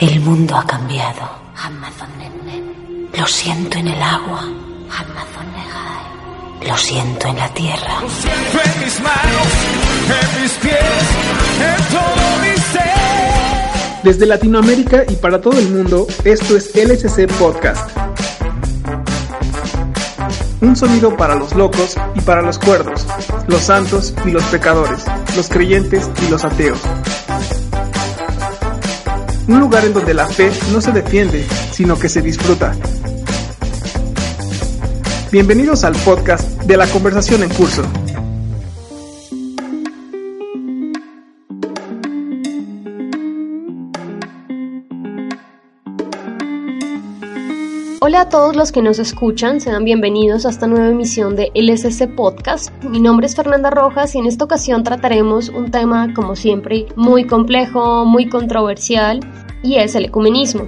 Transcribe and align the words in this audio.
El 0.00 0.18
mundo 0.20 0.56
ha 0.56 0.66
cambiado. 0.66 1.28
Lo 3.12 3.26
siento 3.26 3.76
en 3.76 3.88
el 3.88 4.02
agua. 4.02 4.48
Lo 6.66 6.76
siento 6.78 7.28
en 7.28 7.36
la 7.36 7.52
tierra. 7.52 8.00
Lo 8.00 8.08
siento 8.08 8.60
en 8.64 8.80
mis 8.82 9.00
manos, 9.00 9.48
en 10.08 10.42
mis 10.42 10.52
pies, 10.52 10.76
en 11.60 11.84
todo 11.92 12.38
mi 12.40 12.56
ser. 12.72 14.02
Desde 14.02 14.24
Latinoamérica 14.24 15.04
y 15.06 15.16
para 15.16 15.38
todo 15.38 15.58
el 15.58 15.68
mundo, 15.68 16.06
esto 16.24 16.56
es 16.56 16.74
LSC 16.74 17.26
Podcast. 17.38 17.90
Un 20.62 20.76
sonido 20.76 21.14
para 21.14 21.34
los 21.34 21.54
locos 21.54 21.96
y 22.14 22.22
para 22.22 22.40
los 22.40 22.58
cuerdos, 22.58 23.06
los 23.48 23.60
santos 23.60 24.14
y 24.24 24.30
los 24.30 24.44
pecadores, 24.44 25.04
los 25.36 25.50
creyentes 25.50 26.10
y 26.26 26.30
los 26.30 26.42
ateos. 26.42 26.78
Un 29.50 29.58
lugar 29.58 29.84
en 29.84 29.92
donde 29.92 30.14
la 30.14 30.28
fe 30.28 30.48
no 30.72 30.80
se 30.80 30.92
defiende, 30.92 31.44
sino 31.72 31.98
que 31.98 32.08
se 32.08 32.22
disfruta. 32.22 32.72
Bienvenidos 35.32 35.82
al 35.82 35.96
podcast 36.04 36.62
de 36.62 36.76
la 36.76 36.86
conversación 36.86 37.42
en 37.42 37.48
curso. 37.48 37.82
Hola 48.02 48.22
a 48.22 48.28
todos 48.30 48.56
los 48.56 48.72
que 48.72 48.80
nos 48.80 48.98
escuchan, 48.98 49.60
sean 49.60 49.84
bienvenidos 49.84 50.46
a 50.46 50.48
esta 50.48 50.66
nueva 50.66 50.88
emisión 50.88 51.36
de 51.36 51.52
LSC 51.54 52.08
Podcast. 52.16 52.72
Mi 52.82 52.98
nombre 52.98 53.26
es 53.26 53.36
Fernanda 53.36 53.68
Rojas 53.68 54.14
y 54.14 54.18
en 54.18 54.24
esta 54.24 54.46
ocasión 54.46 54.84
trataremos 54.84 55.50
un 55.50 55.70
tema, 55.70 56.14
como 56.14 56.34
siempre, 56.34 56.86
muy 56.96 57.26
complejo, 57.26 58.06
muy 58.06 58.30
controversial, 58.30 59.20
y 59.62 59.74
es 59.74 59.94
el 59.94 60.06
ecumenismo. 60.06 60.66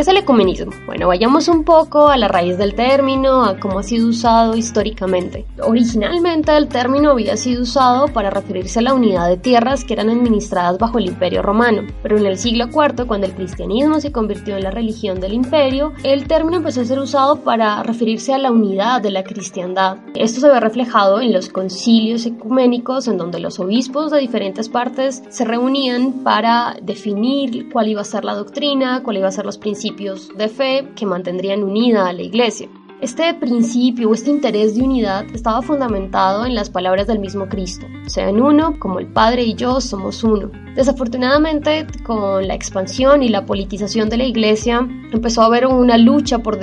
¿Qué 0.00 0.04
es 0.04 0.08
el 0.08 0.16
ecumenismo? 0.16 0.72
Bueno, 0.86 1.08
vayamos 1.08 1.46
un 1.48 1.62
poco 1.62 2.08
a 2.08 2.16
la 2.16 2.26
raíz 2.26 2.56
del 2.56 2.74
término, 2.74 3.44
a 3.44 3.60
cómo 3.60 3.80
ha 3.80 3.82
sido 3.82 4.08
usado 4.08 4.56
históricamente. 4.56 5.44
Originalmente 5.62 6.56
el 6.56 6.68
término 6.68 7.10
había 7.10 7.36
sido 7.36 7.64
usado 7.64 8.08
para 8.08 8.30
referirse 8.30 8.78
a 8.78 8.82
la 8.82 8.94
unidad 8.94 9.28
de 9.28 9.36
tierras 9.36 9.84
que 9.84 9.92
eran 9.92 10.08
administradas 10.08 10.78
bajo 10.78 10.96
el 10.96 11.08
Imperio 11.08 11.42
Romano, 11.42 11.82
pero 12.02 12.16
en 12.16 12.24
el 12.24 12.38
siglo 12.38 12.68
IV, 12.68 13.06
cuando 13.06 13.26
el 13.26 13.34
cristianismo 13.34 14.00
se 14.00 14.10
convirtió 14.10 14.56
en 14.56 14.62
la 14.62 14.70
religión 14.70 15.20
del 15.20 15.34
imperio, 15.34 15.92
el 16.02 16.26
término 16.26 16.56
empezó 16.56 16.80
a 16.80 16.86
ser 16.86 16.98
usado 16.98 17.42
para 17.42 17.82
referirse 17.82 18.32
a 18.32 18.38
la 18.38 18.52
unidad 18.52 19.02
de 19.02 19.10
la 19.10 19.22
cristiandad. 19.22 19.98
Esto 20.14 20.40
se 20.40 20.48
ve 20.48 20.60
reflejado 20.60 21.20
en 21.20 21.34
los 21.34 21.50
concilios 21.50 22.24
ecuménicos, 22.24 23.06
en 23.06 23.18
donde 23.18 23.38
los 23.38 23.60
obispos 23.60 24.10
de 24.10 24.20
diferentes 24.20 24.70
partes 24.70 25.22
se 25.28 25.44
reunían 25.44 26.24
para 26.24 26.74
definir 26.80 27.68
cuál 27.70 27.88
iba 27.88 28.00
a 28.00 28.04
ser 28.04 28.24
la 28.24 28.34
doctrina, 28.34 29.02
cuál 29.02 29.18
iba 29.18 29.28
a 29.28 29.32
ser 29.32 29.44
los 29.44 29.58
principios 29.58 29.89
de 29.90 30.48
fe 30.48 30.88
que 30.94 31.04
mantendrían 31.04 31.62
unida 31.62 32.08
a 32.08 32.12
la 32.12 32.22
iglesia. 32.22 32.68
Este 33.00 33.32
principio 33.34 34.10
o 34.10 34.14
este 34.14 34.30
interés 34.30 34.74
de 34.74 34.82
unidad 34.82 35.24
estaba 35.34 35.62
fundamentado 35.62 36.44
en 36.44 36.54
las 36.54 36.70
palabras 36.70 37.06
del 37.06 37.18
mismo 37.18 37.48
Cristo. 37.48 37.86
Sean 38.06 38.40
uno, 38.40 38.78
como 38.78 38.98
el 38.98 39.12
Padre 39.12 39.42
y 39.42 39.54
yo 39.54 39.80
somos 39.80 40.22
uno. 40.22 40.50
Desafortunadamente, 40.74 41.86
con 42.04 42.46
la 42.46 42.54
expansión 42.54 43.22
y 43.22 43.28
la 43.28 43.44
politización 43.44 44.08
de 44.08 44.16
la 44.16 44.24
iglesia, 44.24 44.86
empezó 45.12 45.42
a 45.42 45.46
haber 45.46 45.66
una 45.66 45.98
lucha 45.98 46.38
por, 46.38 46.60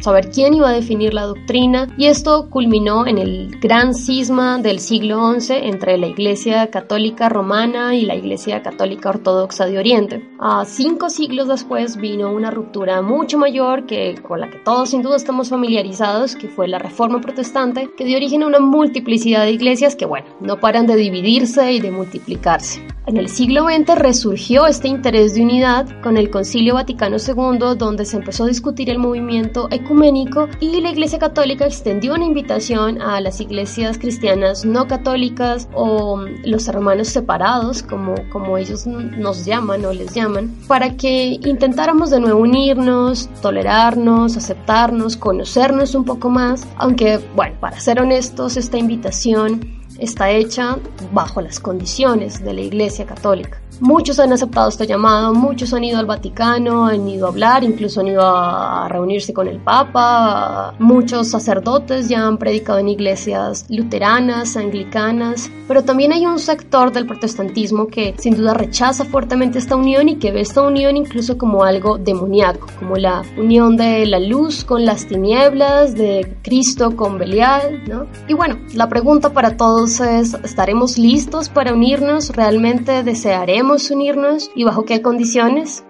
saber 0.00 0.30
quién 0.30 0.54
iba 0.54 0.68
a 0.68 0.72
definir 0.72 1.14
la 1.14 1.22
doctrina 1.22 1.88
y 1.96 2.06
esto 2.06 2.48
culminó 2.50 3.06
en 3.06 3.18
el 3.18 3.58
gran 3.60 3.94
cisma 3.94 4.58
del 4.58 4.78
siglo 4.78 5.38
XI 5.38 5.54
entre 5.54 5.98
la 5.98 6.06
iglesia 6.06 6.70
católica 6.70 7.28
romana 7.28 7.94
y 7.94 8.04
la 8.04 8.14
iglesia 8.14 8.62
católica 8.62 9.10
ortodoxa 9.10 9.66
de 9.66 9.78
Oriente. 9.78 10.28
A 10.38 10.64
cinco 10.64 11.10
siglos 11.10 11.48
después 11.48 11.96
vino 11.96 12.32
una 12.32 12.50
ruptura 12.50 13.02
mucho 13.02 13.38
mayor 13.38 13.86
que 13.86 14.14
con 14.22 14.40
la 14.40 14.50
que 14.50 14.58
todos 14.58 14.90
sin 14.90 15.02
duda 15.02 15.16
estamos 15.16 15.48
familiarizados, 15.48 16.36
que 16.36 16.48
fue 16.48 16.68
la 16.68 16.78
reforma 16.78 17.20
protestante, 17.20 17.90
que 17.96 18.04
dio 18.04 18.16
origen 18.16 18.42
a 18.42 18.46
una 18.46 18.60
multiplicidad 18.60 19.44
de 19.44 19.52
iglesias 19.52 19.96
que, 19.96 20.06
bueno, 20.06 20.26
no 20.40 20.60
paran 20.60 20.86
de 20.86 20.96
dividirse 20.96 21.72
y 21.72 21.80
de 21.80 21.90
multiplicarse. 21.90 22.86
Siglo 23.28 23.64
XX 23.64 23.94
resurgió 23.96 24.66
este 24.66 24.88
interés 24.88 25.34
de 25.34 25.42
unidad 25.42 25.86
con 26.02 26.16
el 26.16 26.30
Concilio 26.30 26.74
Vaticano 26.74 27.16
II, 27.16 27.76
donde 27.78 28.04
se 28.04 28.16
empezó 28.16 28.44
a 28.44 28.48
discutir 28.48 28.90
el 28.90 28.98
movimiento 28.98 29.68
ecuménico 29.70 30.48
y 30.60 30.80
la 30.80 30.90
Iglesia 30.90 31.18
Católica 31.18 31.64
extendió 31.64 32.14
una 32.14 32.24
invitación 32.24 33.00
a 33.00 33.20
las 33.20 33.40
iglesias 33.40 33.98
cristianas 33.98 34.64
no 34.64 34.86
católicas 34.86 35.68
o 35.74 36.24
los 36.44 36.68
hermanos 36.68 37.08
separados, 37.08 37.82
como, 37.82 38.14
como 38.30 38.58
ellos 38.58 38.86
nos 38.86 39.44
llaman 39.44 39.84
o 39.84 39.92
les 39.92 40.12
llaman, 40.12 40.54
para 40.66 40.96
que 40.96 41.38
intentáramos 41.44 42.10
de 42.10 42.20
nuevo 42.20 42.40
unirnos, 42.40 43.28
tolerarnos, 43.40 44.36
aceptarnos, 44.36 45.16
conocernos 45.16 45.94
un 45.94 46.04
poco 46.04 46.30
más, 46.30 46.66
aunque, 46.76 47.20
bueno, 47.34 47.56
para 47.60 47.80
ser 47.80 48.00
honestos, 48.00 48.56
esta 48.56 48.78
invitación 48.78 49.83
está 49.98 50.30
hecha 50.30 50.78
bajo 51.12 51.40
las 51.40 51.60
condiciones 51.60 52.44
de 52.44 52.54
la 52.54 52.60
Iglesia 52.60 53.06
Católica. 53.06 53.60
Muchos 53.80 54.20
han 54.20 54.32
aceptado 54.32 54.68
este 54.68 54.86
llamado, 54.86 55.34
muchos 55.34 55.74
han 55.74 55.82
ido 55.82 55.98
al 55.98 56.06
Vaticano, 56.06 56.86
han 56.86 57.08
ido 57.08 57.26
a 57.26 57.30
hablar, 57.30 57.64
incluso 57.64 58.00
han 58.00 58.08
ido 58.08 58.22
a 58.24 58.88
reunirse 58.88 59.34
con 59.34 59.48
el 59.48 59.58
Papa, 59.58 60.74
muchos 60.78 61.28
sacerdotes 61.28 62.08
ya 62.08 62.26
han 62.26 62.38
predicado 62.38 62.78
en 62.78 62.88
iglesias 62.88 63.66
luteranas, 63.68 64.56
anglicanas, 64.56 65.50
pero 65.66 65.82
también 65.82 66.12
hay 66.12 66.24
un 66.24 66.38
sector 66.38 66.92
del 66.92 67.06
protestantismo 67.06 67.88
que 67.88 68.14
sin 68.18 68.36
duda 68.36 68.54
rechaza 68.54 69.04
fuertemente 69.04 69.58
esta 69.58 69.76
unión 69.76 70.08
y 70.08 70.16
que 70.16 70.30
ve 70.30 70.42
esta 70.42 70.62
unión 70.62 70.96
incluso 70.96 71.36
como 71.36 71.64
algo 71.64 71.98
demoníaco, 71.98 72.68
como 72.78 72.96
la 72.96 73.22
unión 73.36 73.76
de 73.76 74.06
la 74.06 74.20
luz 74.20 74.64
con 74.64 74.84
las 74.84 75.06
tinieblas, 75.06 75.94
de 75.94 76.36
Cristo 76.42 76.94
con 76.94 77.18
Belial, 77.18 77.82
¿no? 77.88 78.06
Y 78.28 78.34
bueno, 78.34 78.58
la 78.74 78.88
pregunta 78.88 79.30
para 79.30 79.56
todos 79.56 80.00
es, 80.00 80.34
¿estaremos 80.44 80.96
listos 80.96 81.48
para 81.48 81.72
unirnos? 81.72 82.30
¿Realmente 82.30 83.02
desearemos 83.02 83.63
unirnos 83.68 84.50
y 84.54 84.64
bajo 84.64 84.84
qué 84.84 85.00
condiciones? 85.02 85.84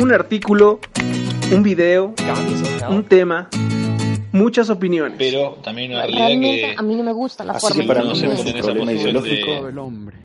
Un 0.00 0.12
artículo, 0.12 0.80
un 1.52 1.62
video, 1.62 2.14
un 2.88 3.04
tema, 3.04 3.48
muchas 4.32 4.70
opiniones. 4.70 5.14
Pero 5.18 5.58
también 5.62 5.92
una 5.92 6.00
realidad 6.02 6.26
Realmente 6.26 6.60
que 6.60 6.74
a 6.76 6.82
mí 6.82 6.96
no 6.96 7.02
me 7.04 7.12
gusta 7.12 7.44
la 7.44 7.52
Así 7.54 7.66
forma 7.68 7.82
que 7.82 7.88
para 7.88 8.00
en 8.00 8.08
nosotros 8.08 8.40
se 8.40 8.48
esa 8.50 8.58
problema 8.62 8.90
posición 8.92 9.10
ideológico 9.16 9.50
de- 9.52 9.66
del 9.66 9.78
hombre. 9.78 10.16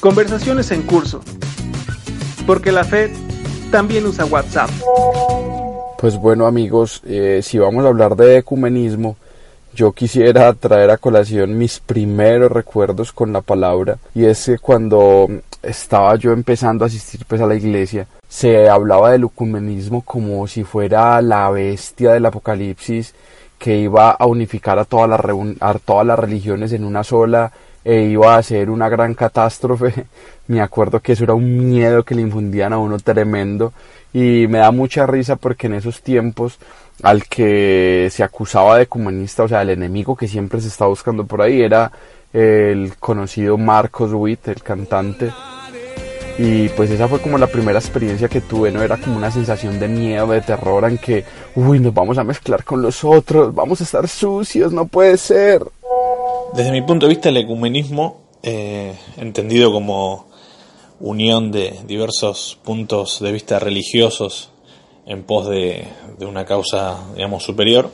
Conversaciones 0.00 0.70
en 0.70 0.82
curso. 0.82 1.20
Porque 2.46 2.72
la 2.72 2.84
fe 2.84 3.12
también 3.70 4.06
usa 4.06 4.24
WhatsApp. 4.24 4.70
Pues 5.98 6.16
bueno 6.16 6.46
amigos, 6.46 7.02
eh, 7.06 7.40
si 7.42 7.58
vamos 7.58 7.84
a 7.84 7.88
hablar 7.88 8.14
de 8.16 8.38
ecumenismo, 8.38 9.16
yo 9.78 9.92
quisiera 9.92 10.52
traer 10.54 10.90
a 10.90 10.96
colación 10.98 11.56
mis 11.56 11.78
primeros 11.78 12.50
recuerdos 12.50 13.12
con 13.12 13.32
la 13.32 13.42
palabra 13.42 13.96
y 14.12 14.24
es 14.24 14.46
que 14.46 14.58
cuando 14.58 15.28
estaba 15.62 16.16
yo 16.16 16.32
empezando 16.32 16.84
a 16.84 16.88
asistir 16.88 17.24
pues 17.28 17.40
a 17.40 17.46
la 17.46 17.54
iglesia 17.54 18.08
se 18.28 18.68
hablaba 18.68 19.12
del 19.12 19.22
ecumenismo 19.22 20.02
como 20.02 20.48
si 20.48 20.64
fuera 20.64 21.22
la 21.22 21.48
bestia 21.50 22.10
del 22.10 22.26
apocalipsis 22.26 23.14
que 23.56 23.76
iba 23.76 24.10
a 24.10 24.26
unificar 24.26 24.80
a 24.80 24.82
a 24.82 24.84
todas 25.78 26.06
las 26.06 26.18
religiones 26.18 26.72
en 26.72 26.82
una 26.82 27.04
sola 27.04 27.52
e 27.84 28.02
iba 28.02 28.36
a 28.36 28.42
ser 28.42 28.70
una 28.70 28.88
gran 28.88 29.14
catástrofe. 29.14 30.06
Me 30.48 30.60
acuerdo 30.60 31.00
que 31.00 31.12
eso 31.12 31.24
era 31.24 31.34
un 31.34 31.68
miedo 31.68 32.02
que 32.02 32.16
le 32.16 32.22
infundían 32.22 32.72
a 32.72 32.78
uno 32.78 32.98
tremendo 32.98 33.72
y 34.12 34.46
me 34.48 34.58
da 34.58 34.70
mucha 34.70 35.06
risa 35.06 35.36
porque 35.36 35.66
en 35.66 35.74
esos 35.74 36.00
tiempos 36.00 36.58
al 37.02 37.24
que 37.26 38.08
se 38.10 38.22
acusaba 38.22 38.78
de 38.78 38.86
comunista, 38.86 39.44
o 39.44 39.48
sea, 39.48 39.62
el 39.62 39.70
enemigo 39.70 40.16
que 40.16 40.28
siempre 40.28 40.60
se 40.60 40.68
está 40.68 40.86
buscando 40.86 41.24
por 41.24 41.42
ahí 41.42 41.60
era 41.60 41.92
el 42.32 42.96
conocido 42.98 43.56
Marcos 43.56 44.12
Witt, 44.12 44.48
el 44.48 44.62
cantante. 44.62 45.30
Y 46.38 46.68
pues 46.70 46.90
esa 46.90 47.08
fue 47.08 47.20
como 47.20 47.36
la 47.36 47.48
primera 47.48 47.80
experiencia 47.80 48.28
que 48.28 48.40
tuve, 48.40 48.70
¿no? 48.70 48.80
Era 48.80 48.96
como 48.96 49.16
una 49.16 49.30
sensación 49.30 49.80
de 49.80 49.88
miedo, 49.88 50.28
de 50.28 50.40
terror, 50.40 50.84
en 50.84 50.98
que, 50.98 51.24
uy, 51.56 51.80
nos 51.80 51.92
vamos 51.92 52.16
a 52.16 52.22
mezclar 52.22 52.62
con 52.62 52.80
los 52.80 53.02
otros, 53.02 53.52
vamos 53.52 53.80
a 53.80 53.84
estar 53.84 54.06
sucios, 54.06 54.72
no 54.72 54.86
puede 54.86 55.16
ser. 55.16 55.64
Desde 56.54 56.70
mi 56.70 56.82
punto 56.82 57.06
de 57.06 57.14
vista, 57.14 57.28
el 57.28 57.38
ecumenismo, 57.38 58.20
eh, 58.44 58.96
entendido 59.16 59.72
como 59.72 60.28
unión 61.00 61.50
de 61.50 61.74
diversos 61.86 62.58
puntos 62.62 63.20
de 63.20 63.32
vista 63.32 63.58
religiosos 63.58 64.52
en 65.08 65.24
pos 65.24 65.48
de, 65.48 65.88
de 66.18 66.26
una 66.26 66.44
causa, 66.44 66.98
digamos, 67.14 67.42
superior, 67.42 67.90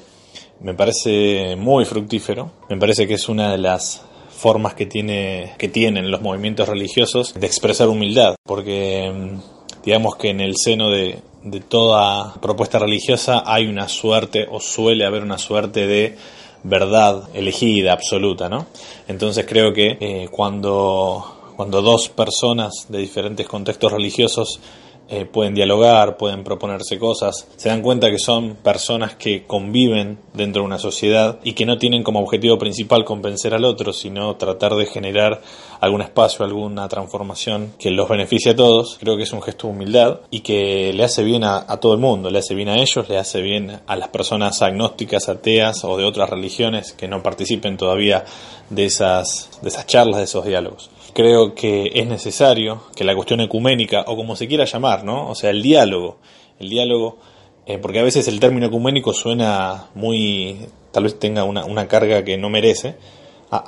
me 0.60 0.74
parece 0.74 1.56
muy 1.56 1.84
fructífero. 1.84 2.50
Me 2.68 2.76
parece 2.76 3.06
que 3.06 3.14
es 3.14 3.28
una 3.28 3.52
de 3.52 3.58
las 3.58 4.02
formas 4.30 4.74
que, 4.74 4.86
tiene, 4.86 5.54
que 5.58 5.68
tienen 5.68 6.10
los 6.10 6.20
movimientos 6.20 6.68
religiosos 6.68 7.32
de 7.34 7.46
expresar 7.46 7.88
humildad, 7.88 8.34
porque 8.42 9.10
mm, 9.10 9.82
digamos 9.84 10.16
que 10.16 10.30
en 10.30 10.40
el 10.40 10.56
seno 10.56 10.90
de, 10.90 11.22
de 11.44 11.60
toda 11.60 12.34
propuesta 12.40 12.78
religiosa 12.78 13.42
hay 13.46 13.66
una 13.66 13.88
suerte 13.88 14.46
o 14.50 14.60
suele 14.60 15.06
haber 15.06 15.22
una 15.22 15.38
suerte 15.38 15.86
de 15.86 16.16
verdad 16.62 17.28
elegida, 17.34 17.92
absoluta, 17.92 18.48
¿no? 18.48 18.66
Entonces 19.06 19.44
creo 19.46 19.72
que 19.72 19.98
eh, 20.00 20.28
cuando, 20.30 21.52
cuando 21.56 21.82
dos 21.82 22.08
personas 22.08 22.86
de 22.88 22.98
diferentes 22.98 23.46
contextos 23.46 23.92
religiosos 23.92 24.60
eh, 25.08 25.26
pueden 25.26 25.54
dialogar, 25.54 26.16
pueden 26.16 26.44
proponerse 26.44 26.98
cosas, 26.98 27.46
se 27.56 27.68
dan 27.68 27.82
cuenta 27.82 28.10
que 28.10 28.18
son 28.18 28.54
personas 28.54 29.14
que 29.16 29.44
conviven 29.46 30.18
dentro 30.32 30.62
de 30.62 30.66
una 30.66 30.78
sociedad 30.78 31.38
y 31.44 31.52
que 31.52 31.66
no 31.66 31.76
tienen 31.76 32.02
como 32.02 32.20
objetivo 32.20 32.58
principal 32.58 33.04
convencer 33.04 33.52
al 33.52 33.66
otro, 33.66 33.92
sino 33.92 34.36
tratar 34.36 34.74
de 34.74 34.86
generar 34.86 35.42
algún 35.80 36.00
espacio, 36.00 36.44
alguna 36.44 36.88
transformación 36.88 37.74
que 37.78 37.90
los 37.90 38.08
beneficie 38.08 38.52
a 38.52 38.56
todos. 38.56 38.96
Creo 38.98 39.18
que 39.18 39.24
es 39.24 39.32
un 39.34 39.42
gesto 39.42 39.66
de 39.66 39.74
humildad 39.74 40.20
y 40.30 40.40
que 40.40 40.92
le 40.94 41.04
hace 41.04 41.22
bien 41.22 41.44
a, 41.44 41.58
a 41.68 41.78
todo 41.80 41.92
el 41.92 42.00
mundo, 42.00 42.30
le 42.30 42.38
hace 42.38 42.54
bien 42.54 42.70
a 42.70 42.76
ellos, 42.76 43.06
le 43.08 43.18
hace 43.18 43.42
bien 43.42 43.80
a 43.86 43.96
las 43.96 44.08
personas 44.08 44.62
agnósticas, 44.62 45.28
ateas 45.28 45.84
o 45.84 45.98
de 45.98 46.04
otras 46.04 46.30
religiones 46.30 46.92
que 46.92 47.08
no 47.08 47.22
participen 47.22 47.76
todavía 47.76 48.24
de 48.70 48.86
esas, 48.86 49.50
de 49.60 49.68
esas 49.68 49.86
charlas, 49.86 50.16
de 50.16 50.24
esos 50.24 50.46
diálogos 50.46 50.93
creo 51.12 51.54
que 51.54 51.90
es 51.94 52.06
necesario 52.06 52.82
que 52.96 53.04
la 53.04 53.14
cuestión 53.14 53.40
ecuménica, 53.40 54.04
o 54.06 54.16
como 54.16 54.36
se 54.36 54.48
quiera 54.48 54.64
llamar, 54.64 55.04
¿no? 55.04 55.28
O 55.28 55.34
sea, 55.34 55.50
el 55.50 55.62
diálogo, 55.62 56.18
el 56.58 56.70
diálogo, 56.70 57.18
eh, 57.66 57.78
porque 57.78 58.00
a 58.00 58.04
veces 58.04 58.28
el 58.28 58.40
término 58.40 58.66
ecuménico 58.66 59.12
suena 59.12 59.88
muy, 59.94 60.66
tal 60.92 61.04
vez 61.04 61.18
tenga 61.18 61.44
una, 61.44 61.64
una 61.64 61.88
carga 61.88 62.24
que 62.24 62.36
no 62.36 62.50
merece, 62.50 62.96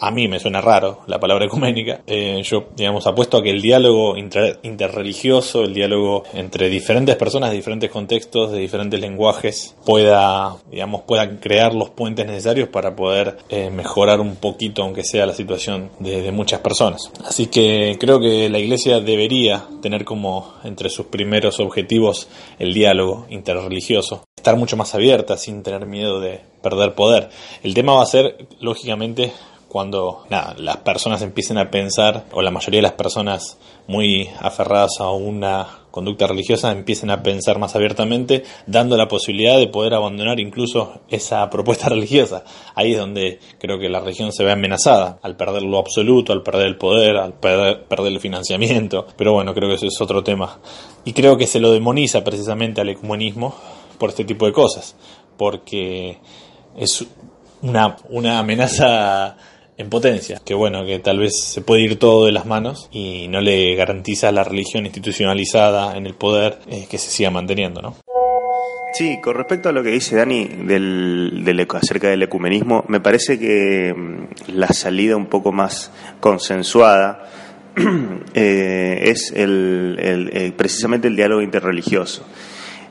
a, 0.00 0.10
mí 0.10 0.28
me 0.28 0.40
suena 0.40 0.60
raro 0.60 1.00
la 1.06 1.18
palabra 1.18 1.46
ecuménica. 1.46 2.00
Eh, 2.06 2.42
yo, 2.42 2.68
digamos, 2.74 3.06
apuesto 3.06 3.38
a 3.38 3.42
que 3.42 3.50
el 3.50 3.60
diálogo 3.60 4.16
interreligioso, 4.16 5.62
el 5.62 5.74
diálogo 5.74 6.24
entre 6.34 6.68
diferentes 6.68 7.16
personas 7.16 7.50
de 7.50 7.56
diferentes 7.56 7.90
contextos, 7.90 8.52
de 8.52 8.58
diferentes 8.58 9.00
lenguajes, 9.00 9.74
pueda, 9.84 10.56
digamos, 10.70 11.02
pueda 11.02 11.38
crear 11.40 11.74
los 11.74 11.90
puentes 11.90 12.26
necesarios 12.26 12.68
para 12.68 12.96
poder 12.96 13.36
eh, 13.48 13.70
mejorar 13.70 14.20
un 14.20 14.36
poquito, 14.36 14.82
aunque 14.82 15.04
sea 15.04 15.26
la 15.26 15.34
situación 15.34 15.90
de 16.00 16.32
muchas 16.32 16.60
personas. 16.60 17.10
Así 17.24 17.46
que 17.46 17.96
creo 17.98 18.20
que 18.20 18.48
la 18.48 18.58
Iglesia 18.58 19.00
debería 19.00 19.66
tener 19.82 20.04
como 20.04 20.54
entre 20.64 20.90
sus 20.90 21.06
primeros 21.06 21.60
objetivos 21.60 22.28
el 22.58 22.74
diálogo 22.74 23.26
interreligioso, 23.30 24.24
estar 24.36 24.56
mucho 24.56 24.76
más 24.76 24.94
abierta 24.94 25.36
sin 25.36 25.62
tener 25.62 25.86
miedo 25.86 26.20
de 26.20 26.40
perder 26.62 26.94
poder. 26.94 27.30
El 27.62 27.74
tema 27.74 27.94
va 27.94 28.02
a 28.02 28.06
ser, 28.06 28.46
lógicamente, 28.60 29.32
cuando 29.68 30.24
las 30.28 30.76
personas 30.78 31.22
empiecen 31.22 31.58
a 31.58 31.70
pensar, 31.70 32.24
o 32.32 32.42
la 32.42 32.50
mayoría 32.50 32.78
de 32.78 32.82
las 32.82 32.92
personas 32.92 33.58
muy 33.88 34.28
aferradas 34.40 35.00
a 35.00 35.10
una 35.10 35.86
conducta 35.90 36.26
religiosa 36.26 36.72
empiecen 36.72 37.10
a 37.10 37.22
pensar 37.22 37.58
más 37.58 37.74
abiertamente, 37.74 38.44
dando 38.66 38.98
la 38.98 39.08
posibilidad 39.08 39.56
de 39.58 39.68
poder 39.68 39.94
abandonar 39.94 40.38
incluso 40.40 41.00
esa 41.08 41.48
propuesta 41.50 41.88
religiosa. 41.88 42.44
Ahí 42.74 42.92
es 42.92 42.98
donde 42.98 43.40
creo 43.58 43.78
que 43.78 43.88
la 43.88 44.00
religión 44.00 44.32
se 44.32 44.44
ve 44.44 44.52
amenazada, 44.52 45.18
al 45.22 45.36
perder 45.36 45.62
lo 45.62 45.78
absoluto, 45.78 46.32
al 46.32 46.42
perder 46.42 46.66
el 46.66 46.76
poder, 46.76 47.16
al 47.16 47.32
perder, 47.32 47.84
perder 47.84 48.12
el 48.12 48.20
financiamiento. 48.20 49.06
Pero 49.16 49.32
bueno, 49.32 49.54
creo 49.54 49.70
que 49.70 49.76
eso 49.76 49.86
es 49.86 50.00
otro 50.00 50.22
tema. 50.22 50.58
Y 51.06 51.12
creo 51.12 51.38
que 51.38 51.46
se 51.46 51.60
lo 51.60 51.72
demoniza 51.72 52.22
precisamente 52.22 52.82
al 52.82 52.90
ecumenismo 52.90 53.54
por 53.98 54.10
este 54.10 54.24
tipo 54.24 54.44
de 54.44 54.52
cosas, 54.52 54.96
porque 55.38 56.18
es 56.76 57.06
una, 57.62 57.96
una 58.10 58.38
amenaza 58.38 59.36
en 59.78 59.90
potencia, 59.90 60.40
que 60.44 60.54
bueno, 60.54 60.84
que 60.86 60.98
tal 60.98 61.18
vez 61.18 61.32
se 61.38 61.60
puede 61.60 61.82
ir 61.82 61.98
todo 61.98 62.26
de 62.26 62.32
las 62.32 62.46
manos 62.46 62.88
y 62.92 63.28
no 63.28 63.40
le 63.40 63.74
garantiza 63.74 64.32
la 64.32 64.44
religión 64.44 64.86
institucionalizada 64.86 65.96
en 65.96 66.06
el 66.06 66.14
poder 66.14 66.58
eh, 66.68 66.86
que 66.90 66.98
se 66.98 67.10
siga 67.10 67.30
manteniendo, 67.30 67.82
¿no? 67.82 67.96
Sí, 68.94 69.18
con 69.22 69.34
respecto 69.34 69.68
a 69.68 69.72
lo 69.72 69.82
que 69.82 69.90
dice 69.90 70.16
Dani 70.16 70.44
del, 70.46 71.42
del, 71.44 71.68
acerca 71.74 72.08
del 72.08 72.22
ecumenismo, 72.22 72.84
me 72.88 73.00
parece 73.00 73.38
que 73.38 73.92
mm, 73.94 74.52
la 74.54 74.68
salida 74.68 75.16
un 75.16 75.26
poco 75.26 75.52
más 75.52 75.92
consensuada 76.20 77.26
eh, 78.34 79.00
es 79.02 79.32
el, 79.32 79.98
el, 80.00 80.52
precisamente 80.54 81.08
el 81.08 81.16
diálogo 81.16 81.42
interreligioso. 81.42 82.26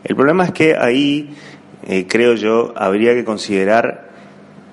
El 0.03 0.15
problema 0.15 0.45
es 0.45 0.51
que 0.51 0.75
ahí, 0.77 1.33
eh, 1.87 2.05
creo 2.07 2.35
yo, 2.35 2.73
habría 2.75 3.15
que 3.15 3.25
considerar 3.25 4.11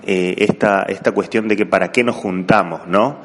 eh, 0.05 0.35
esta, 0.39 0.83
esta 0.83 1.13
cuestión 1.13 1.49
de 1.49 1.57
que 1.57 1.67
para 1.67 1.93
qué 1.93 2.03
nos 2.03 2.17
juntamos, 2.17 2.87
¿no? 2.87 3.21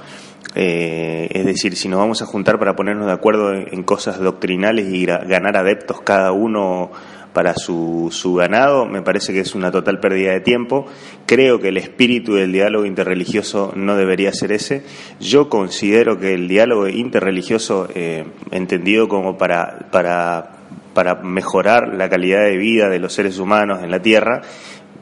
Eh, 0.56 1.27
es 1.31 1.45
decir, 1.45 1.75
si 1.75 1.88
nos 1.88 2.00
vamos 2.00 2.21
a 2.21 2.25
juntar 2.25 2.57
para 2.57 2.75
ponernos 2.75 3.06
de 3.06 3.12
acuerdo 3.12 3.53
en, 3.53 3.83
cosas 3.83 4.19
doctrinales 4.19 4.88
y 4.91 5.06
ganar 5.06 5.57
adeptos 5.57 6.01
cada 6.01 6.31
uno 6.31 6.89
para 7.33 7.53
su, 7.53 8.07
su, 8.12 8.33
ganado, 8.33 8.88
me 8.88 9.03
parece 9.03 9.33
que 9.33 9.41
es 9.41 9.53
una 9.53 9.69
total 9.69 10.00
pérdida 10.00 10.31
de 10.31 10.39
tiempo. 10.39 10.88
Creo 11.27 11.59
que 11.59 11.68
el 11.68 11.77
espíritu 11.77 12.33
del 12.33 12.51
diálogo 12.51 12.85
interreligioso 12.85 13.71
no 13.75 13.95
debería 13.95 14.33
ser 14.33 14.51
ese. 14.51 14.83
Yo 15.19 15.47
considero 15.47 16.18
que 16.18 16.33
el 16.33 16.47
diálogo 16.47 16.88
interreligioso, 16.88 17.88
eh, 17.94 18.25
entendido 18.50 19.07
como 19.07 19.38
para, 19.38 19.89
para, 19.91 20.57
para 20.95 21.21
mejorar 21.21 21.94
la 21.94 22.09
calidad 22.09 22.44
de 22.45 22.57
vida 22.57 22.89
de 22.89 22.97
los 22.97 23.13
seres 23.13 23.38
humanos 23.38 23.83
en 23.83 23.91
la 23.91 24.01
Tierra, 24.01 24.41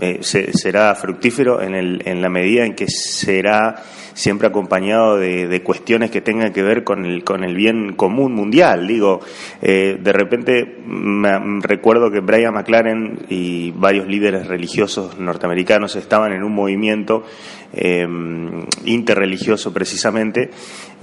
eh, 0.01 0.19
será 0.21 0.93
fructífero 0.95 1.61
en, 1.61 1.75
el, 1.75 2.01
en 2.05 2.21
la 2.21 2.29
medida 2.29 2.65
en 2.65 2.75
que 2.75 2.87
será 2.87 3.83
siempre 4.15 4.47
acompañado 4.47 5.17
de, 5.17 5.61
cuestiones 5.61 6.09
que 6.09 6.21
tengan 6.21 6.53
que 6.53 6.63
ver 6.63 6.83
con 6.83 7.05
el, 7.05 7.23
con 7.23 7.43
el 7.43 7.55
bien 7.55 7.93
común 7.93 8.33
mundial. 8.33 8.87
Digo, 8.87 9.19
eh, 9.61 9.97
de 10.01 10.13
repente 10.13 10.79
me, 10.85 11.61
recuerdo 11.61 12.09
que 12.09 12.21
Brian 12.21 12.53
McLaren 12.53 13.25
y 13.29 13.71
varios 13.71 14.07
líderes 14.07 14.47
religiosos 14.47 15.19
norteamericanos 15.19 15.95
estaban 15.97 16.31
en 16.31 16.43
un 16.43 16.53
movimiento 16.53 17.23
eh, 17.73 18.07
interreligioso 18.85 19.73
precisamente, 19.73 20.49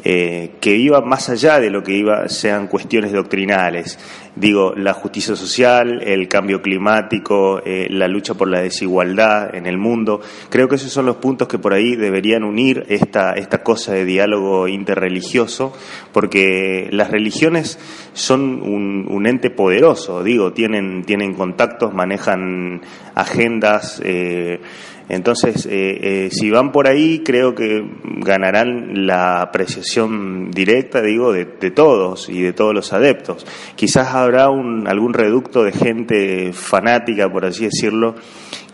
eh, 0.05 0.53
que 0.61 0.77
iba 0.77 1.01
más 1.03 1.29
allá 1.29 1.61
de 1.61 1.71
lo 1.71 1.83
que 1.83 1.93
iba, 1.93 2.29
sean 2.29 2.67
cuestiones 2.67 3.13
doctrinales. 3.13 3.99
Digo, 4.35 4.73
la 4.75 4.95
justicia 4.95 5.37
social, 5.37 6.03
el 6.03 6.27
cambio 6.27 6.63
climático, 6.63 7.61
eh, 7.65 7.87
la 7.91 8.09
lucha 8.09 8.35
por 8.35 8.49
la 8.49 8.63
desigualdad 8.63 9.55
en 9.55 9.67
el 9.67 9.77
mundo. 9.77 10.21
Creo 10.49 10.69
que 10.69 10.77
esos 10.77 10.91
son 10.91 11.07
los 11.07 11.17
puntos 11.17 11.47
que 11.47 11.59
por 11.59 11.75
ahí 11.75 11.95
deberían 11.95 12.43
unir 12.43 12.85
esta, 12.89 13.35
esta 13.35 13.63
cosa 13.63 13.93
de 13.93 14.07
diálogo 14.07 14.67
interreligioso, 14.67 15.77
porque 16.13 16.89
las 16.91 17.11
religiones 17.11 17.79
son 18.15 18.63
un, 18.63 19.07
un 19.09 19.27
ente 19.27 19.51
poderoso, 19.51 20.23
digo, 20.25 20.53
tienen, 20.53 21.05
tienen 21.05 21.35
contactos, 21.35 21.93
manejan 21.93 22.81
agendas. 23.15 24.01
Eh, 24.05 24.61
entonces, 25.09 25.67
eh, 25.67 26.27
eh, 26.27 26.29
si 26.31 26.51
van 26.51 26.73
por 26.73 26.87
ahí, 26.87 27.23
creo 27.25 27.55
que 27.55 27.85
ganarán 28.05 29.07
la 29.07 29.43
apreciación 29.43 30.51
directa, 30.51 31.03
digo, 31.03 31.33
de, 31.33 31.45
todos 31.71 32.29
y 32.29 32.43
de 32.43 32.53
todos 32.53 32.75
los 32.75 32.93
adeptos. 32.93 33.47
Quizás 33.75 34.15
habrá 34.15 34.49
un, 34.49 34.87
algún 34.89 35.13
reducto 35.13 35.65
de 35.65 35.73
gente 35.73 36.53
fanática, 36.53 37.31
por 37.31 37.45
así 37.45 37.65
decirlo, 37.65 38.15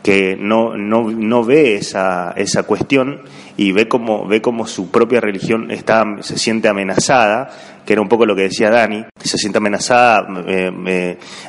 que 0.03 0.37
no, 0.39 0.77
no, 0.77 1.11
no 1.11 1.45
ve 1.45 1.75
esa, 1.75 2.33
esa 2.37 2.63
cuestión 2.63 3.23
y 3.57 3.73
ve 3.73 3.89
como, 3.89 4.27
ve 4.27 4.41
como 4.41 4.67
su 4.67 4.91
propia 4.91 5.21
religión 5.21 5.71
está, 5.71 6.05
se 6.21 6.39
siente 6.39 6.69
amenazada, 6.69 7.51
que 7.89 7.95
era 7.95 8.03
un 8.03 8.09
poco 8.09 8.27
lo 8.27 8.37
que 8.37 8.43
decía 8.43 8.69
Dani, 8.69 9.03
se 9.19 9.39
siente 9.39 9.57
amenazada 9.57 10.19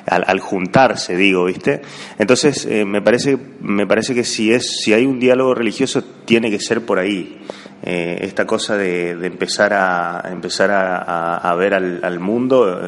al, 0.05 0.39
juntarse, 0.39 1.17
digo, 1.17 1.43
¿viste? 1.43 1.81
Entonces, 2.17 2.65
eh, 2.65 2.85
me, 2.85 3.01
parece, 3.01 3.37
me 3.59 3.85
parece 3.85 4.15
que 4.15 4.23
si, 4.23 4.53
es, 4.53 4.79
si 4.81 4.93
hay 4.93 5.05
un 5.05 5.19
diálogo 5.19 5.53
religioso, 5.53 6.01
tiene 6.23 6.49
que 6.49 6.61
ser 6.61 6.85
por 6.85 6.97
ahí. 6.97 7.41
Eh, 7.83 8.19
esta 8.21 8.45
cosa 8.45 8.77
de, 8.77 9.09
empezar 9.27 9.73
a, 9.73 10.29
empezar 10.31 10.71
a, 10.71 11.53
ver 11.55 11.73
al, 11.73 12.19
mundo 12.21 12.79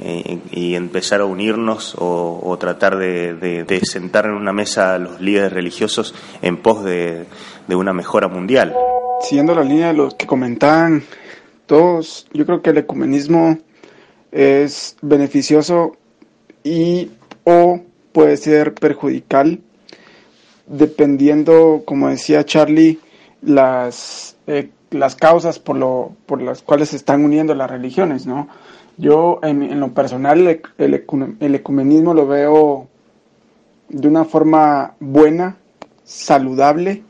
eh, 0.00 0.38
y 0.52 0.76
empezar 0.76 1.22
a 1.22 1.24
unirnos 1.24 1.96
o, 1.98 2.56
tratar 2.56 2.98
de, 2.98 3.80
sentar 3.82 4.26
en 4.26 4.34
una 4.34 4.52
mesa 4.52 4.94
a 4.94 4.98
los 5.00 5.20
líderes 5.20 5.52
religiosos 5.52 6.14
en 6.40 6.58
pos 6.58 6.84
de, 6.84 7.26
una 7.66 7.92
mejora 7.92 8.28
mundial. 8.28 8.76
Siguiendo 9.22 9.56
la 9.56 9.64
línea 9.64 9.88
de 9.88 9.94
los 9.94 10.14
que 10.14 10.28
comentaban 10.28 11.02
todos, 11.66 12.26
yo 12.32 12.46
creo 12.46 12.62
que 12.62 12.70
el 12.70 12.78
ecumenismo 12.78 13.58
es 14.32 14.96
beneficioso 15.02 15.96
y 16.64 17.10
o 17.44 17.80
puede 18.12 18.36
ser 18.36 18.74
perjudicial 18.74 19.60
dependiendo, 20.66 21.82
como 21.84 22.08
decía 22.08 22.44
Charlie, 22.44 22.98
las, 23.42 24.36
eh, 24.46 24.70
las 24.90 25.14
causas 25.14 25.58
por, 25.58 25.76
lo, 25.76 26.12
por 26.26 26.42
las 26.42 26.62
cuales 26.62 26.90
se 26.90 26.96
están 26.96 27.24
uniendo 27.24 27.54
las 27.54 27.70
religiones, 27.70 28.26
¿no? 28.26 28.48
Yo, 28.98 29.40
en, 29.42 29.78
lo 29.78 29.92
personal, 29.92 30.60
el, 30.78 30.94
ecumenismo 31.54 32.14
lo 32.14 32.26
veo 32.26 32.88
de 33.90 34.08
una 34.08 34.24
forma 34.24 34.94
buena, 35.00 35.58
saludable, 36.02 37.02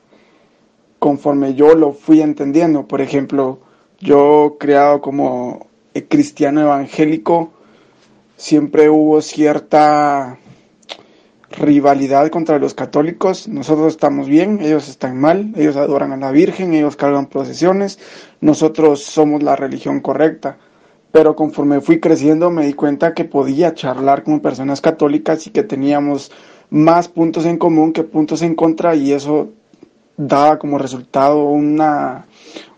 conforme 0.98 1.54
yo 1.54 1.76
lo 1.76 1.92
fui 1.92 2.22
entendiendo. 2.22 2.88
Por 2.88 3.00
ejemplo, 3.00 3.60
yo 4.00 4.56
criado 4.58 5.00
como 5.00 5.66
cristiano 6.08 6.60
evangélico, 6.60 7.50
siempre 8.36 8.90
hubo 8.90 9.22
cierta 9.22 10.38
rivalidad 11.50 12.28
contra 12.28 12.58
los 12.58 12.74
católicos. 12.74 13.48
Nosotros 13.48 13.94
estamos 13.94 14.28
bien, 14.28 14.60
ellos 14.60 14.88
están 14.88 15.18
mal, 15.18 15.52
ellos 15.56 15.76
adoran 15.76 16.12
a 16.12 16.16
la 16.16 16.30
Virgen, 16.30 16.74
ellos 16.74 16.96
cargan 16.96 17.26
procesiones, 17.26 17.98
nosotros 18.40 19.02
somos 19.02 19.42
la 19.42 19.56
religión 19.56 20.00
correcta. 20.00 20.58
Pero 21.12 21.34
conforme 21.34 21.80
fui 21.80 21.98
creciendo 21.98 22.50
me 22.50 22.66
di 22.66 22.74
cuenta 22.74 23.14
que 23.14 23.24
podía 23.24 23.74
charlar 23.74 24.22
con 24.22 24.40
personas 24.40 24.80
católicas 24.80 25.46
y 25.46 25.50
que 25.50 25.62
teníamos 25.62 26.30
más 26.68 27.08
puntos 27.08 27.46
en 27.46 27.58
común 27.58 27.92
que 27.92 28.02
puntos 28.02 28.42
en 28.42 28.54
contra 28.54 28.94
y 28.96 29.12
eso 29.12 29.50
daba 30.16 30.58
como 30.58 30.78
resultado 30.78 31.44
una, 31.44 32.26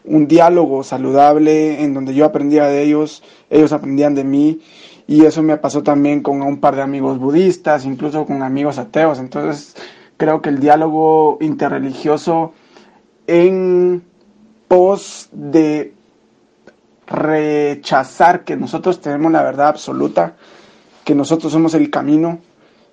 un 0.04 0.26
diálogo 0.26 0.82
saludable 0.82 1.82
en 1.82 1.94
donde 1.94 2.14
yo 2.14 2.24
aprendía 2.24 2.66
de 2.66 2.82
ellos, 2.82 3.22
ellos 3.50 3.72
aprendían 3.72 4.14
de 4.14 4.24
mí 4.24 4.60
y 5.06 5.24
eso 5.24 5.42
me 5.42 5.56
pasó 5.56 5.82
también 5.82 6.22
con 6.22 6.42
un 6.42 6.60
par 6.60 6.76
de 6.76 6.82
amigos 6.82 7.18
budistas, 7.18 7.84
incluso 7.84 8.26
con 8.26 8.42
amigos 8.42 8.78
ateos. 8.78 9.18
Entonces 9.18 9.74
creo 10.16 10.42
que 10.42 10.50
el 10.50 10.60
diálogo 10.60 11.38
interreligioso 11.40 12.52
en 13.26 14.02
pos 14.68 15.28
de 15.32 15.94
rechazar 17.06 18.44
que 18.44 18.56
nosotros 18.56 19.00
tenemos 19.00 19.32
la 19.32 19.42
verdad 19.42 19.68
absoluta, 19.68 20.34
que 21.04 21.14
nosotros 21.14 21.52
somos 21.52 21.72
el 21.74 21.90
camino 21.90 22.40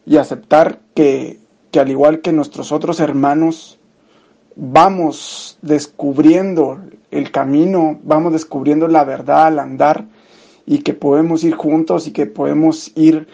y 0.06 0.16
aceptar 0.18 0.80
que, 0.94 1.40
que 1.72 1.80
al 1.82 1.90
igual 1.90 2.22
que 2.22 2.32
nuestros 2.32 2.72
otros 2.72 3.02
hermanos, 3.02 3.78
vamos 4.56 5.58
descubriendo 5.62 6.80
el 7.12 7.32
camino, 7.32 8.00
vamos 8.04 8.34
descubriendo 8.34 8.88
la 8.88 9.04
verdad 9.04 9.48
al 9.48 9.60
andar 9.60 10.06
y 10.66 10.80
que 10.80 10.94
podemos 10.94 11.44
ir 11.44 11.56
juntos 11.56 12.08
y 12.08 12.12
que 12.12 12.26
podemos 12.26 12.92
ir 12.96 13.28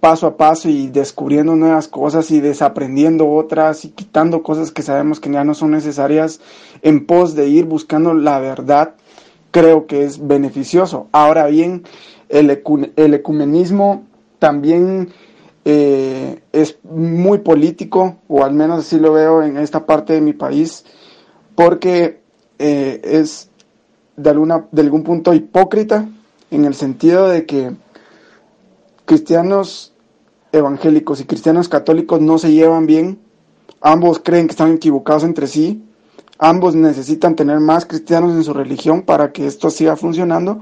paso 0.00 0.26
a 0.26 0.36
paso 0.36 0.68
y 0.68 0.88
descubriendo 0.88 1.56
nuevas 1.56 1.88
cosas 1.88 2.30
y 2.30 2.40
desaprendiendo 2.40 3.30
otras 3.30 3.86
y 3.86 3.88
quitando 3.88 4.42
cosas 4.42 4.70
que 4.70 4.82
sabemos 4.82 5.18
que 5.18 5.30
ya 5.30 5.44
no 5.44 5.54
son 5.54 5.70
necesarias 5.70 6.40
en 6.82 7.06
pos 7.06 7.34
de 7.34 7.48
ir 7.48 7.64
buscando 7.64 8.12
la 8.12 8.38
verdad, 8.38 8.96
creo 9.50 9.86
que 9.86 10.04
es 10.04 10.26
beneficioso. 10.26 11.08
Ahora 11.12 11.46
bien, 11.46 11.84
el, 12.28 12.50
ecumenismo 12.50 14.04
también 14.38 15.08
eh, 15.64 16.42
es 16.52 16.78
muy 16.84 17.38
político, 17.38 18.16
o 18.28 18.44
al 18.44 18.52
menos 18.52 18.80
así 18.80 18.98
lo 18.98 19.12
veo 19.12 19.42
en 19.42 19.56
esta 19.56 19.86
parte 19.86 20.12
de 20.12 20.20
mi 20.20 20.34
país, 20.34 20.84
porque 21.54 22.20
eh, 22.58 23.00
es 23.02 23.48
de, 24.16 24.30
algún 24.30 25.02
punto 25.02 25.32
hipócrita 25.32 26.06
en 26.50 26.64
el 26.66 26.74
sentido 26.74 27.28
de 27.28 27.46
que 27.46 27.72
cristianos 29.06 29.92
evangélicos 30.52 31.20
y 31.20 31.24
cristianos 31.24 31.68
católicos 31.68 32.20
no 32.20 32.38
se 32.38 32.52
llevan 32.52 32.86
bien, 32.86 33.18
ambos 33.80 34.20
creen 34.22 34.46
que 34.46 34.52
están 34.52 34.72
equivocados 34.72 35.24
entre 35.24 35.46
sí, 35.46 35.82
ambos 36.38 36.74
necesitan 36.74 37.36
tener 37.36 37.58
más 37.60 37.86
cristianos 37.86 38.34
en 38.34 38.44
su 38.44 38.52
religión 38.52 39.02
para 39.02 39.32
que 39.32 39.46
esto 39.46 39.70
siga 39.70 39.96
funcionando, 39.96 40.60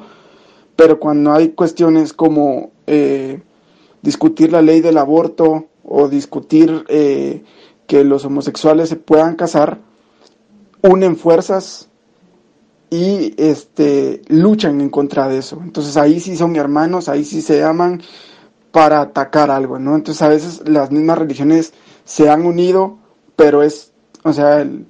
pero 0.77 0.99
cuando 0.99 1.33
hay 1.33 1.51
cuestiones 1.51 2.13
como 2.13 2.71
eh, 2.87 3.43
discutir 4.03 4.53
la 4.53 4.63
ley 4.63 4.81
del 4.81 4.99
aborto 4.99 5.69
o 5.85 6.09
discutir 6.09 6.85
eh, 6.89 7.43
que 7.87 8.05
los 8.05 8.25
homosexuales 8.25 8.89
se 8.89 8.97
puedan 8.97 9.37
casar, 9.37 9.79
unen 10.83 11.17
fuerzas 11.17 11.89
y 12.91 13.35
este 13.39 14.21
luchan 14.29 14.81
en 14.81 14.91
contra 14.91 15.29
de 15.29 15.39
eso. 15.39 15.61
Entonces 15.63 15.97
ahí 15.97 16.21
sí 16.21 16.37
son 16.37 16.57
hermanos, 16.57 17.09
ahí 17.09 17.25
sí 17.25 17.41
se 17.41 17.65
aman 17.65 18.03
para 18.71 19.01
atacar 19.01 19.51
algo, 19.51 19.79
¿no? 19.79 19.95
Entonces 19.95 20.23
a 20.23 20.29
veces 20.29 20.69
las 20.69 20.91
mismas 20.91 21.19
religiones 21.19 21.73
se 22.05 22.29
han 22.29 22.45
unido, 22.45 22.99
pero 23.37 23.63
es, 23.63 23.93
o 24.25 24.33
sea, 24.33 24.61
el, 24.61 24.87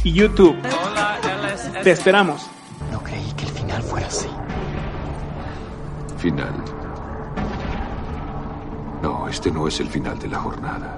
y 0.04 0.14
YouTube. 0.14 0.56
Te 1.84 1.92
esperamos. 1.92 2.48
No 2.92 3.04
creí 3.04 3.32
que 3.36 3.46
el 3.46 3.52
final 3.52 3.82
fuera 3.82 4.06
así. 4.08 4.28
Final. 6.18 6.79
Este 9.30 9.52
no 9.52 9.68
es 9.68 9.80
el 9.80 9.88
final 9.88 10.18
de 10.18 10.28
la 10.28 10.40
jornada. 10.40 10.98